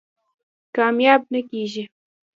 کامیاب 0.75 1.21
نه 1.33 1.41
کېږي. 1.49 1.83